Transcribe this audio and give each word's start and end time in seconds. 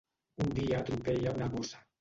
Un 0.45 0.49
dia 0.59 0.79
atropella 0.79 1.37
una 1.39 1.53
gossa. 1.57 1.87